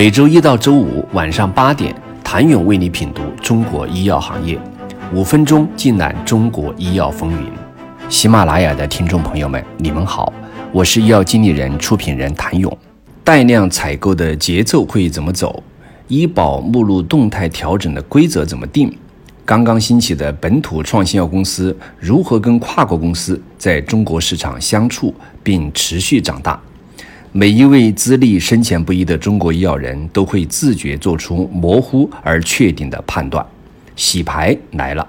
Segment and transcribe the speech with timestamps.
[0.00, 4.58] 每周一到周五晚上八点，谭勇为你品读中国医药行业，
[5.12, 7.52] 五分钟尽览中国医药风云。
[8.08, 10.32] 喜马拉雅的听众朋友们，你们好，
[10.72, 12.74] 我是医药经理人、出品人谭勇。
[13.22, 15.62] 带量采购的节奏会怎么走？
[16.08, 18.90] 医保目录动态调整的规则怎么定？
[19.44, 26.58] 刚刚兴起的本土创新药公司如何跟跨国公司在中国市场相处并持续长大？
[27.32, 33.44] 每一位资历深浅不一的中国医药人都会自觉做出模糊而确定的判断。
[33.94, 35.08] 洗牌来了，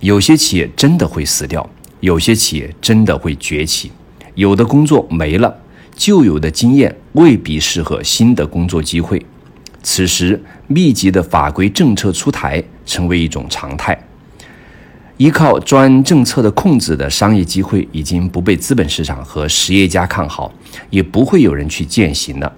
[0.00, 1.64] 有些企业真的会死掉，
[2.00, 3.92] 有些企业真的会崛起，
[4.34, 5.56] 有的工作没了，
[5.94, 9.24] 旧有的经验未必适合新的工作机会。
[9.84, 13.96] 此时，密集的法规政策出台成为一种常态。
[15.18, 20.52] 依靠专政策的控制的商业机会已经不被资本市场和实业家看好，
[20.90, 22.52] 也不会有人去践行了。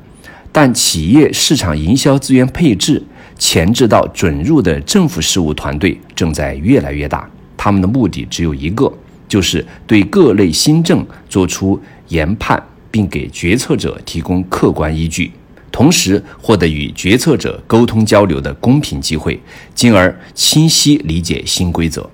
[0.51, 3.03] 但企业市场营销资源配置
[3.37, 8.91] 前置到准入的政府事务团队正在越来越大，他们的目的只有一个，
[9.29, 15.33] 就是对各类新政做出研判，并给决策者提供客观依据，
[15.73, 19.39] 同时获得与决策者沟通交流的公平机会，
[19.75, 22.09] 进而清晰理解新规则。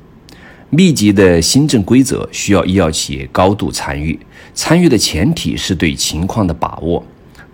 [0.72, 4.16] 密集的新政规则需要医药企业高度参与，
[4.54, 7.04] 参与的前提是对情况的把握。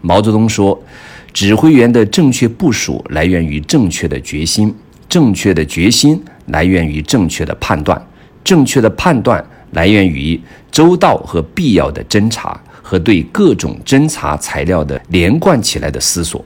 [0.03, 0.79] 毛泽东说
[1.33, 4.75] ：“指挥员的正确部署来源于正确的决心，
[5.09, 8.01] 正确的决心来源于正确的判断，
[8.45, 10.39] 正确的判断来源于
[10.71, 16.45] 周到和必要的侦查和对各种侦查材料的连贯起来的思索。”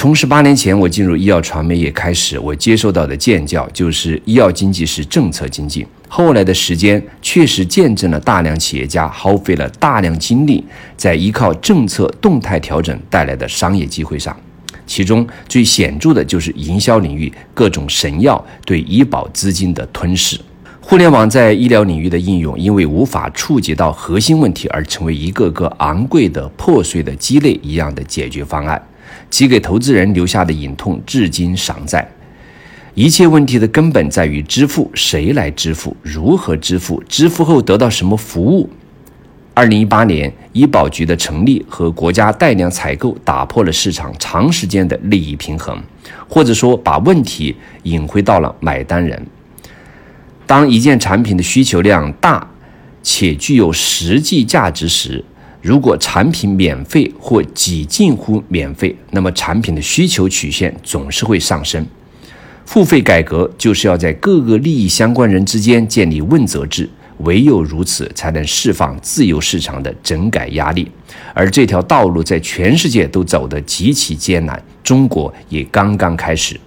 [0.00, 5.86] 从十八年前我进入医药传媒业开始，我接受到的建教就是医药经济是政策经济。
[6.08, 10.64] 后来的时间确实见证了大量企业家耗费了大量精力
[10.96, 14.34] 在依靠政策动态调整带来的商业机会上，
[14.86, 20.40] 其中最显著的就是营销领域各种神药对医保资金的吞噬。
[20.80, 28.82] 互联网在医疗领域的应用，因为无法触及到核心问题，而成为一个个昂贵的破碎的鸡肋一样的解决方案。
[29.30, 32.06] 其给投资人留下的隐痛至今尚在。
[32.94, 35.96] 一切问题的根本在于支付，谁来支付？
[36.02, 37.02] 如何支付？
[37.08, 38.68] 支付后得到什么服务？
[39.54, 45.80] 二零一八年，医保局的成立和国家带量采购打破了市场长时间的利益平衡，
[46.28, 49.24] 或者说把问题引回到了买单人。
[50.46, 52.44] 当一件产品的需求量大
[53.02, 55.24] 且具有实际价值时，
[55.62, 61.86] 如果产品免费或几近乎免费，那么产品的需求曲线总是会上升。
[62.64, 66.88] 付费改革就是要在各个利益相关人之间建立问责制，
[67.18, 70.90] 唯有如此，才能释放自由市场的整改压力。
[71.34, 76.58] 而这条道路在全世界都走得极其艰难，中国也刚刚开始。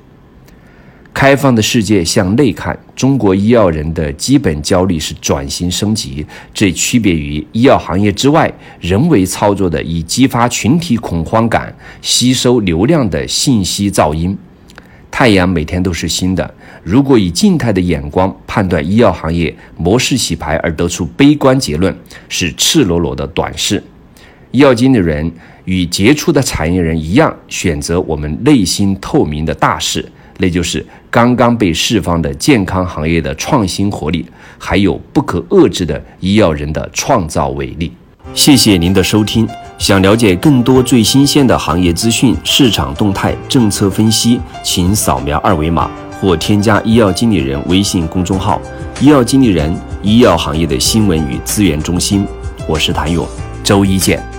[1.14, 8.52] 开放的世界向内看，中国医药人的基本焦虑是转型升级，这区别于医药行业之外
[8.82, 14.36] 人为操作的以激发群体恐慌感、吸收流量的信息噪音。
[15.12, 16.54] 太阳每天都是新的，
[16.84, 21.96] 如果以静态的眼光判断医药行业模式洗牌而得出悲观结论，
[22.28, 23.82] 是赤裸裸的短视。
[24.50, 25.32] 医药经理人
[25.66, 30.04] 与杰出的产业人一样，选择我们内心透明的大事。
[30.38, 34.26] 那就是刚刚被释放的健康行业的创新活力，
[34.58, 37.92] 还有不可遏制的医药人的创造伟力。
[38.34, 39.48] 谢谢您的收听。
[39.78, 45.90] 想了解更多最新鲜的行业资讯、市场动态、政策分析，请扫描二维码
[46.22, 48.62] 或添加医药经理人微信公众号
[49.02, 52.26] “医药经理人”——医药行业的新闻与资源中心。
[52.68, 53.28] 我是谭勇，
[53.64, 54.33] 周一见。